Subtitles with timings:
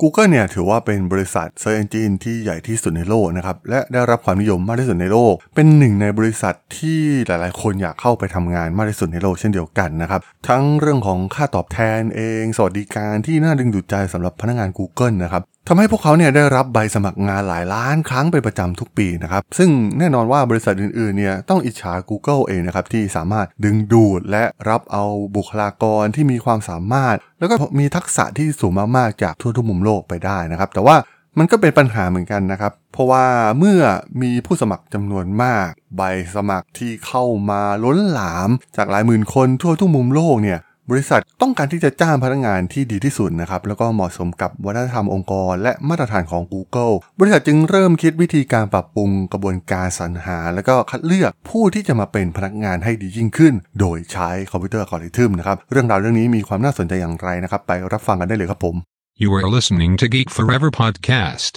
[0.00, 22.42] Google เนี่ยถือว่าเป็นบริษัท Search Engine ที่ใหญ่ที่สุดในโลกนะครับ และได้รับความนิยมมากที่สุดในโลก เป็นหนึ่งในบริษัทที่หลายๆ คนอยากเข้าไปทำงานมากที่สุดในโลกเช่นเดียวกันนะครับ ทั้งเรื่องของค่าตอบแทนเอง สวัสดิการที่น่าดึงดูดใจสำหรับพนักงาน Google นะครับ ทำให้พวกเขาเนี่ยได้รับใบสมัครงานหลายล้านครั้งเป็นประจำทุกปีนะครับ ซึ่งแน่นอนว่าบริษัทอื่นๆเนี่ยต้องอิจฉา Google
[22.48, 25.04] เองนะครับที่สามารถดึงดูดและรับเอา
[25.36, 30.96] บุคลากรที่มีความสามารถ แล้วก็มีทักษะที่สูงมากๆจากทั่วทุกมุมโลกไปได้นะครับ แต่ว่า
[31.38, 33.26] มันก็เป็นปัญหาเหมือนกันนะครับ เพราะว่า
[33.58, 33.80] เมื่อ
[34.22, 36.02] มีผู้สมัครจำนวนมาก ใบ
[36.34, 40.58] สมัครที่เข้ามาล้นหลามจากหลายหมื่นคนทั่วทุกมุมโลกเนี่ย
[40.90, 58.76] บริษัทต้องการที่จะจ้างพนักงานที่ดีที่สุดนะครับ แล้วก็เหมาะสมกับวัฒนธรรมองค์กร และมาตรฐานของ Google บริษัทจึงเริ่มคิดวิธีการปรับปรุงกระบวนการสรรหา แล้วก็คัดเลือกผู้ที่จะมาเป็นพนักงานให้ดียิ่งขึ้น โดยใช้คอมพิวเตอร์อัลกอริทึมนะครับ เรื่องราวเรื่องนี้มีความน่าสนใจอย่างไรนะครับ ไปรับฟังกันได้เลยครับผม
[59.22, 61.52] You are listening to Geek Forever podcast.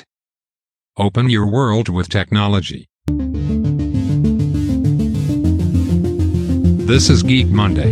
[1.05, 2.81] Open your world with technology.
[6.91, 7.91] This is Geek Monday.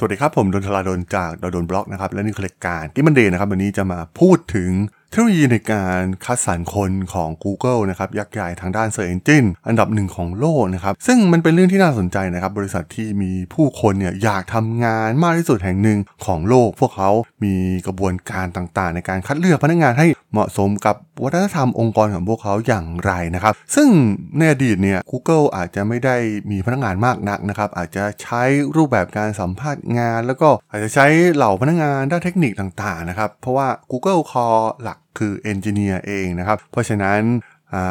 [0.00, 4.70] สวัสดีครับ ผมดลธราดลจากด.ดล็อกนะครับ และนี่คือรายการ Geek Monday นะครับ วันนี้จะมาพูดถึง
[5.10, 17.10] เทคโนโลยีในการคัดสรรคนของ Google นะครับยักษ์ใหญ่ทางด้าน Search Engine อันดับหนึ่งของโลกนะครับซึ่งมันเป็นเรื่องที่น่าสนใจนะครับบริษัทที่มีผู้คนเนี่ยอยากทำงานมากที่สุดแห่งหนึ่งของโลก พวกเขา
[17.44, 17.54] มี
[17.86, 23.88] กระบวนการต่างๆ ในการคัดเลือกพนักงานให้เหมาะสมกับวัฒนธรรมองค์กรของพวกเขาอย่างไรนะครับซึ่ง
[24.38, 26.16] ในอดีตเนี่ย Google อาจจะไม่ได้
[26.50, 28.42] มีพนักงานมากนักนะครับอาจจะใช้
[28.76, 37.20] รูปแบบการสัมภาษณ์งาน แล้วก็อาจจะใช้เหล่าพนักงานด้านเทคนิคต่างๆนะครับเพราะว่า Google Core หลัก คือเอนจิเนียร์เองนะครับ เพราะฉะนั้น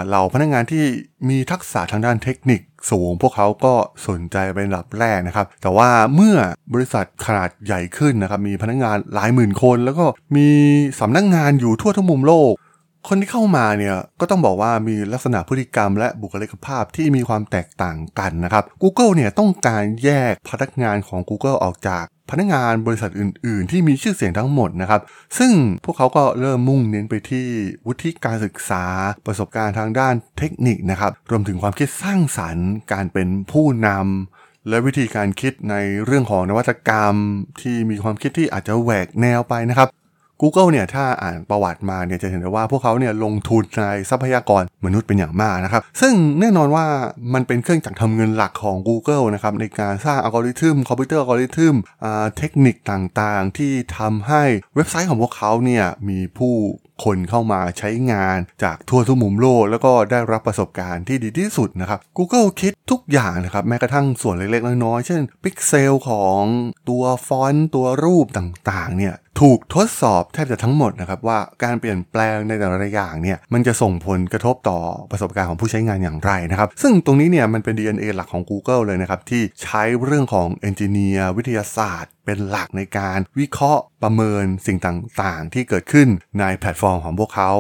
[0.08, 0.84] เหล่าพนักงานที่
[1.30, 2.62] มีทักษะทางด้านเทคนิค
[2.92, 3.74] สูงพวกเขาก็
[4.08, 6.36] สนใจเป็นหลับแรกนะครับ แต่ว่าเมื่อ
[6.74, 10.06] บริษัทขนาดใหญ่ขึ้นนะครับ มีพนักงานหลายหมื่นคน แล้วก็
[10.36, 10.50] มี
[11.00, 12.54] สำนักงงานอยู่ทั่วทั้งมุมโลก
[13.08, 25.02] คนที่เข้ามาเนี่ยก็ต้องบอกว่ามีลักษณะพฤติกรรมและบุคลิกภาพที่มีความแตกต่างกันนะครับ Google เนี่ยต้องการแยกพนักงานของ Google ออกจาก พนักงานบริษัทอื่น ๆ ที่มีชื่อเสียงทั้งหมดนะครับ
[25.38, 25.52] ซึ่ง
[25.86, 27.46] พวกเขาก็เริ่มมุ่งเน้นไปที่
[27.88, 28.84] วุฒิการศึกษา
[29.26, 37.16] ประสบการณ์ทางด้านเทคนิคนะครับ รวมถึงความคิดสร้างสรรค์ การเป็นผู้นำและวิธีการคิดในเรื่องของนวัตกรรม
[37.62, 39.88] ที่มีความคิดที่อาจจะแหวกแนวไปนะครับ
[40.42, 46.86] Google เนี่ยถ้าอ่านประวัติมาเนี่ยจะเห็นได้ว่าพวกเขาเนี่ยลงทุนในทรัพยากรมนุษย์เป็นอย่างมากนะครับ ซึ่งแน่นอนว่า
[47.34, 51.76] มันเป็นเครื่องจักรทำเงินหลักของ Google นะครับในการสร้างอัลกอริทึมคอมพิวเตอร์อัลกอริทึม
[52.38, 54.44] เทคนิคต่างๆ ที่ทำให้
[54.76, 56.56] เว็บไซต์ของพวกเขาเนี่ยมีผู้
[57.04, 66.42] คนเข้ามาใช้งานจากทั่วทุกมุมโลก แล้วก็ได้รับประสบการณ์ที่ดีที่สุดนะครับ Google คิดทุกอย่างนะครับ แม้กระทั่งส่วนเล็กๆ น้อยๆ เช่นพิกเซลของ
[66.90, 74.80] ตัวฟอนต์ตัวรูปต่างๆ เนี่ยถูกทดสอบแทบจะทั้งหมดนะครับว่าการเปลี่ยนแปลงในแต่ละอย่างเนี่ยมันจะส่งผลกระทบต่อ
[75.12, 86.08] ประสบการณ์ของผู้ใช้งานอย่างไรนะครับซึ่งตรงนี้เนี่ยมันเป็น DNA หลักของ Google เลยนะครับที่ใช้เรื่องของเอนจิเนียร์วิทยาศาสตร์ เป็นหลักในการวิเคราะห์ประเมินสิ่งต่างๆ ที่เกิดขึ้น
[86.40, 87.52] ในแพลตฟอร์มของพวกเขา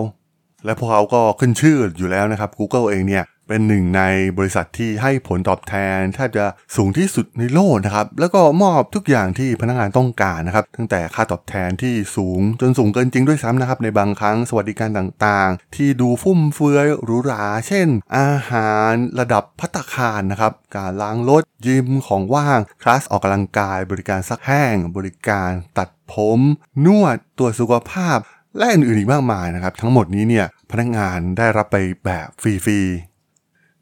[0.66, 4.02] และพวกเขาก็ขึ้นชื่ออยู่แล้วนะครับ Google เองเนี่ย เป็นหนึ่งใน
[4.38, 17.88] บริษัทที่ให้ผลตอบแทนแทบจะสูงที่สุดในโลกนะครับ แล้วก็มอบทุกอย่างที่พนักงานต้องการนะครับ ตั้งแต่ค่าตอบแทนที่สูงจนสูงเกินจริงด้วยซ้ำนะครับ ในบางครั้งสวัสดิการต่างๆ ที่ดูฟุ่มเฟือยหรูหรา เช่น
[18.18, 26.40] อาหารระดับพัตคารนะครับ การล้างรถยิมของว่าง คลาสออกกำลังกาย บริการซักแห้ง บริการตัดผม
[26.86, 28.18] นวดตรวจสุขภาพ
[28.58, 33.17] และอื่นๆอีกมากมายนะครับ ทั้งหมดนี้เนี่ยพนักงานได้รับไปแบบฟรีๆ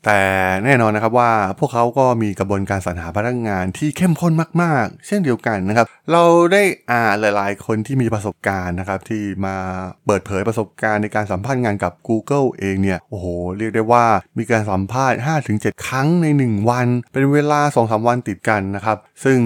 [0.05, 0.21] แต่
[0.65, 6.23] แน่นอนนะครับว่าพวกเขาก็มีกระบวนการสรรหาพนักงานที่เข้มข้นมากๆ เช่นเดียวกันนะครับ เรา
[6.53, 9.55] ได้อ่านหลาย ๆ คนที่มีประสบการณ์นะครับที่มา
[10.05, 13.25] เปิดเผยประสบการณ์ในการสัมภาษณ์งานกับ Google เองเนี่ยโอ้โห
[13.57, 14.05] เรียกได้ว่า
[14.37, 15.17] มีการสัมภาษณ์
[15.51, 19.39] 5-7 ครั้งใน 1 วัน เป็นเวลา 2-3 วันติดกันนะครับ ซึ่ง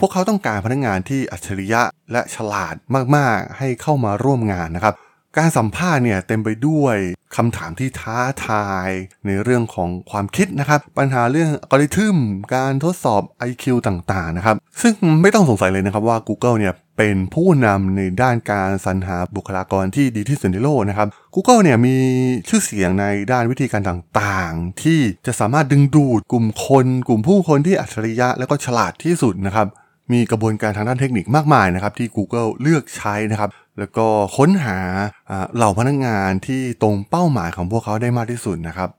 [0.00, 1.82] พวกเขาต้องการพนักงานที่อัจฉริยะ
[2.12, 2.74] และฉลาด
[3.16, 4.94] มาก ๆ ให้เข้ามาร่วมงานนะครับ
[5.38, 6.96] การสัมภาษณ์เนี่ยเต็มไปด้วย
[7.36, 8.88] คำถามที่ท้าทาย
[9.26, 12.16] ในเรื่องของความคิดนะครับ ปัญหาเรื่องอัลกอริทึม
[12.54, 21.96] การทดสอบ IQ ต่างๆนะครับ ซึ่งไม่ต้องสงสัยเลยนะครับว่า Google เนี่ยเป็นผู้นำในด้านการสรรหาบุคลากรที่ดีที่สุดในโลกนะครับ Google เนี่ยมี
[22.48, 29.68] ชื่อเสียงในด้านวิธีการต่างๆ ที่จะสามารถดึงดูดกลุ่มคน กลุ่มผู้คนที่อัจฉริยะและก็ฉลาดที่สุดนะครับ
[30.12, 34.06] มีกระบวนการทางด้านเทคนิคมากมายนะครับที่ Google เลือกใช้นะครับ แล้วก็
[34.36, 34.78] ค้นหา
[35.54, 38.90] เหล่าพนักงงานที่ตรงเป้าหมายของพวกเขาได้มากที่สุดนะครับ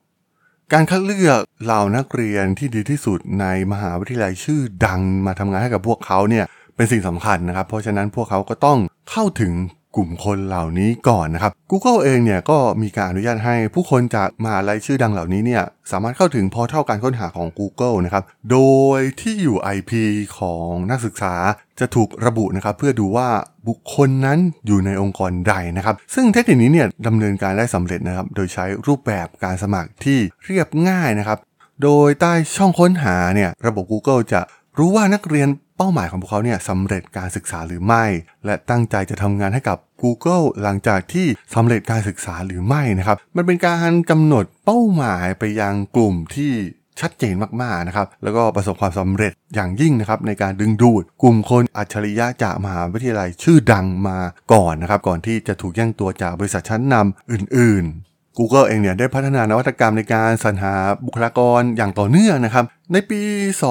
[0.74, 6.46] การคัดเลือกเหล่านักเรียนที่ดีที่สุดในมหาวิทยาลัยชื่อดังมาทำงานให้กับพวกเขาเนี่ย
[6.76, 8.80] เป็นสิ่งสำคัญนะครับ เพราะฉะนั้นพวกเขาก็ต้อง
[9.12, 9.54] เข้าถึง
[9.96, 18.60] กลุ่มคนเหล่านี้ก่อนนะครับ Google เองเนี่ยก็มีการอนุญาตให้ผู้คนจากมหาลัยชื่อดังเหล่านี้เนี่ยสามารถเข้าถึงพอร์ทัลการค้นหาของ Google นะครับ โด
[18.98, 19.92] ยที่อยู่ IP
[20.38, 21.34] ของนักศึกษา
[21.80, 23.30] จะถูกระบุนะครับเพื่อดูว่า
[23.68, 31.38] บุคคลนั้นอยู่ในองค์กรใดนะครับ ซึ่งเทคนิคนี้เนี่ยดำเนินการได้สำเร็จนะครับ โดยใช้รูปแบบการสมัครที่เรียบง่ายนะครับ
[31.84, 34.42] โดยใต้ช่องค้นหาเนี่ยระบบ Google จะ
[34.78, 35.48] รู้ว่านักเรียน
[35.78, 38.04] เป้าหมายของพวกเขาเนี่ยสำเร็จการศึกษาหรือไม่
[38.46, 46.54] และตั้งใจจะทำงานให้กับ Google หลังจากที่สำเร็จการศึกษาหรือไม่นะครับ มันเป็นการกำหนดเป้าหมายไปยังกลุ่มที่
[47.02, 54.18] ชัดเจนมากๆนะครับแล้วก็ประสบความสำเร็จอย่างยิ่งนะครับในการดึงดูด กลุ่มคนอัจฉริยะจากมหาวิทยาลัยชื่อดังมา
[54.54, 60.76] ก่อนนะครับก่อนที่จะถูกแย่งตัวจากบริษัทชั้นนำอื่นๆ Google เองเนี่ยได้พัฒนานวัตกรรมในการสรรหา
[61.06, 63.22] บุคลากรอย่างต่อเนื่องนะครับ ในปี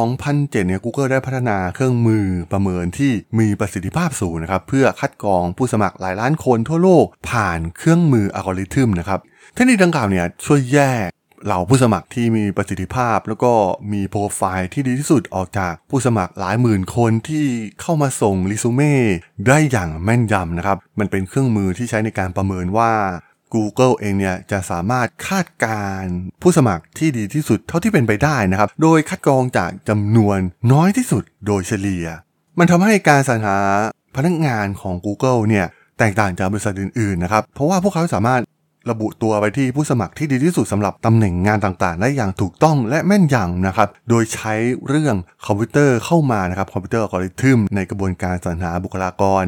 [0.01, 9.21] 2007 เนี่ย Google ได้พัฒนาเครื่องมือประเมินที่มีประสิทธิภาพสูงนะครับ เพื่อคัดกรองผู้สมัครหลายล้านคนทั่วโลกผ่านเครื่องมืออัลกอริทึมนะครับ
[9.55, 11.09] เทคนิคดังกล่าวเนี่ยช่วยแยก
[11.45, 13.53] เหล่าผู้สมัครที่มีประสิทธิภาพ แล้วก็
[13.93, 17.47] มีโปรไฟล์ที่ดีที่สุดออกจากผู้สมัครหลายหมื่นคนที่
[17.81, 18.95] เข้ามาส่งรีสูเม่
[19.47, 22.93] ได้อย่างแม่นยำนะครับ มันเป็นเครื่องมือที่ใช้ในการประเมินว่า
[23.57, 26.03] Google เองเนี่ยจะสามารถคาดการ
[26.43, 30.39] ผู้สมัครที่ดีที่สุดเท่าที่เป็นไปได้นะครับ โดยคัดกรองจากจำนวน
[30.73, 32.07] น้อยที่สุดโดยเฉลี่ย
[32.59, 33.59] มันทำให้การสรรหา
[34.17, 35.67] พนักงานของ Google เนี่ย
[35.99, 38.43] แตกต่างจากบริษัทอื่นๆนะครับ เพราะว่าพวกเขาสามารถ
[38.91, 44.55] ระบุตัวไปที่ผู้สมัครที่ดีที่สุดสำหรับตำแหน่งงานต่างๆ ได้อย่างถูกต้องและแม่นยำนะครับ โดยใช้
[44.89, 45.17] เรื่อง
[45.47, 49.45] คอมพิวเตอร์เข้ามานะครับคอมพิวเตอร์อัลกอริทึมในกระบวนการสรรหาบุคลากร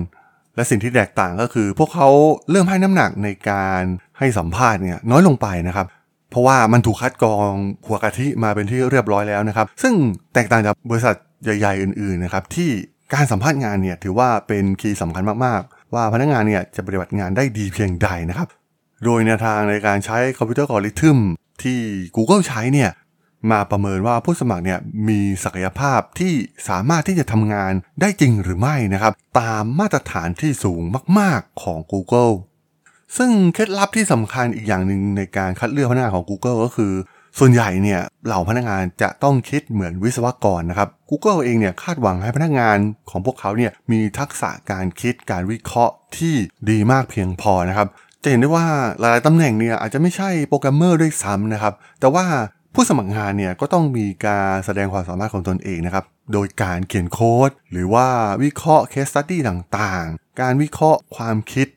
[0.58, 2.08] และสิ่งที่แตกต่างก็คือ พวกเขา
[2.50, 3.82] เริ่มให้น้ำหนักในการ
[4.18, 5.86] ให้สัมภาษณ์เนี่ยน้อยลงไปนะครับ
[6.30, 7.52] เพราะว่ามันถูกคัดกรอง
[7.86, 9.94] หัวกะทิมาเป็นที่เรียบร้อยแล้วนะครับ ซึ่ง
[10.34, 11.14] แตกต่างจากบริษัท
[11.44, 12.70] ใหญ่ ๆ อื่นๆนะครับที่
[13.14, 18.48] การสัมภาษณ์งานเนี่ยถือว่าเป็น key สำคัญมากๆ ว่าพนักงานเนี่ยจะปฏิบัติงานได้ดีเพียงใดนะครับ
[19.04, 21.18] โดยแนวทางในการใช้คอมพิวเตอร์อัลกอริทึม
[21.62, 21.78] ที่
[22.16, 22.90] Google ใช้เนี่ย
[23.50, 26.32] มาประเมินว่าผู้สมัครเนี่ยมีศักยภาพที่
[26.68, 30.82] สามารถที่จะทำงานได้จริงหรือไม่นะครับ ตามมาตรฐานที่สูง
[31.18, 32.34] มาก ๆของ Google
[33.16, 36.92] ซึ่งเคล็ดลับที่สำคัญอีกอย่างหนึ่งในการคัดเลือกพนักงานของ Google ก็คือ
[37.38, 42.78] ส่วนใหญ่เนี่ยเหล่าพนักงานจะต้องคิดเหมือนวิศวกรนะครับ Google เองเนี่ยคาดหวังให้พนักงาน
[43.10, 46.34] ของพวกเขาเนี่ยมีทักษะการคิดการวิเคราะห์ที่
[46.70, 47.88] ดีมากเพียงพอนะครับ
[48.22, 48.66] จะเห็นได้ว่า
[48.98, 52.24] หลายๆตำแหน่งเนี่ยอาจจะไม่ใช่โปรแกรมเมอร์ด้วยซ้ำนะครับ แต่ว่า
[52.74, 58.08] ผู้สมัครงานเนี่ยก็ต้องมีการแสดงความสามารถของตนเองนะครับ โดยการเขียนโค้ด หรือว่า
[58.42, 61.68] วิเคราะห์ case study ต่างๆ การวิเคราะห์ความคิด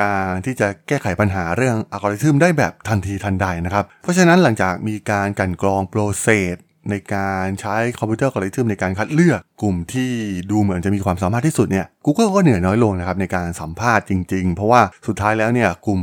[0.00, 6.56] การที่จะแก้ไขปัญหาเรื่องอัลกอริทึมได้แบบทันทีทันใดนะครับ เพราะฉะนั้นหลังจากมีการกลั่นกรอง process
[6.90, 10.10] ในการใช้คอมพิวเตอร์อัลกอริทึมในการคัดเลือกกลุ่มที่
[10.50, 16.00] ดูเหมือนจะมีความสามารถที่สุดเนี่ย Google ก็เหนื่อยน้อยลงนะครับในการสัมภาษณ์จริงๆ เพราะว่าสุดท้ายแล้วเนี่ยกลุ่ม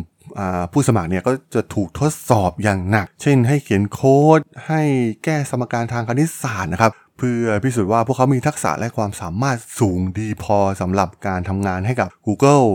[0.71, 4.81] ผู้สมัครเนี่ยก็จะถูกทดสอบอย่างหนัก เช่น ให้เขียนโค้ด ให้
[5.23, 12.67] แก้สมการทางคณิตศาสตร์นะครับเพื่อพิสูจน์ว่าพวกเขามีทักษะและความสามารถสูงดีพอสำหรับการทำงานให้กับ Google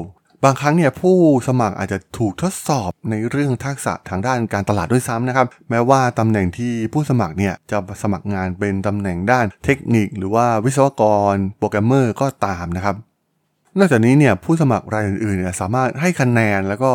[0.44, 1.16] บางครั้งเนี่ยผู้
[1.48, 12.96] สมัครอาจจะถูกทดสอบในเรื่องทักษะทางด้านการตลาดด้วยซ้ำนะครับ แม้ว่าตำแหน่งที่ผู้สมัครเนี่ยจะสมัครงานเป็นตำแหน่งด้านเทคนิค หรือว่าวิศวกร โปรแกรมเมอร์ก็ตามนะครับ
[13.78, 16.92] นอกจากนี้เนี่ยผู้สมัครรายอื่นๆเนี่ยสามารถให้คะแนนแล้วก็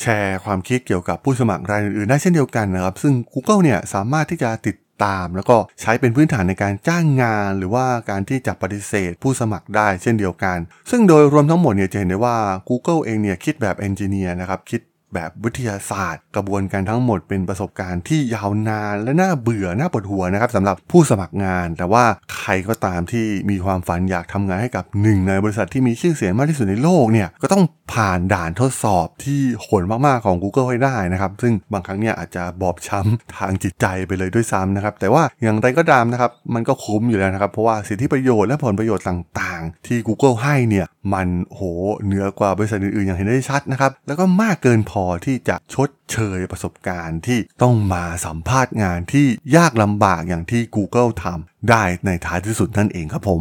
[0.00, 10.58] แชร์ความคิดเกี่ยวกับผู้สมัครรายอื่นๆได้เช่นเดียวกันนะครับ ซึ่ง Google เนี่ยสามารถที่จะติดตาม แล้วก็ใช้เป็นพื้นฐานในการจ้างงาน หรือว่าการที่จะปฏิเสธผู้สมัครได้เช่นเดียวกัน
[10.90, 12.36] ซึ่งโดยรวมทั้งหมดเนี่ยจะเห็นได้ว่า
[12.68, 14.80] Google เองเนี่ยคิดแบบ engineer นะครับคิด
[15.14, 22.04] แบบวิทยาศาสตร์ กระบวนการทั้งหมดเป็นประสบการณ์ที่ยาวนานและน่าเบื่อน่าปวดหัวนะครับสำหรับผู้สมัครงาน แต่ว่า
[22.36, 41.60] ใครก็ตามที่มีความฝันอยากทำงานให้กับหนึ่งในบริษัทที่มีชื่อเสียงมากที่สุดในโลกเนี่ยก็ต้องผ่านด่านทดสอบที่โหดมากๆของ Google ให้ได้นะครับซึ่งบางครั้งเนี่ยอาจจะบอบช้ำทางจิตใจไปเลยด้วยซ้ำนะครับแต่ว่าอย่างไรก็ตามนะครับมันก็คุ้มอยู่แล้วนะครับเพราะว่าสิทธิประโยชน์และผลประโยชน์ต่างๆ ที่ Google ให้เนี่ยมันโห
[42.04, 49.26] เหนือกว่าบริษัทอื่นๆอย่างเห็นได้ชัดนะครับแล้วก็มากเกินพออที่จะชดเชยประสบการณ์ที่ต้องมาสัมภาษณ์งานที่
[49.56, 53.40] ยากลำบากอย่างที่ Google ทำได้ในท้ายที่สุดนั่นเองครับผม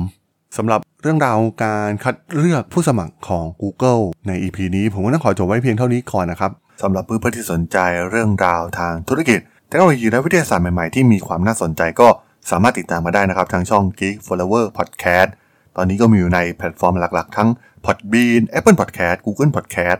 [0.57, 6.51] สำหรับเรื่องราวการคัดเลือกผู้สมัครของ Google ใน EP นี้ ผมก็ต้องขอจบไว้เพียงเท่านี้ก่อนนะครับ
[6.81, 7.77] สำหรับเพื่อนๆที่สนใจ
[8.09, 12.07] เรื่องราวทางธุรกิจเทคโนโลยีและวิทยาศาสตร์ใหม่ๆ ที่มีความน่าสนใจก็
[12.51, 15.29] สามารถติดตามมาได้นะครับ ทางช่อง Geek Forever Podcast
[15.75, 17.49] ตอนนี้ก็มีอยู่ในแพลตฟอร์มหลักๆ ทั้ง
[17.85, 19.99] Podbean Apple Podcast Google Podcast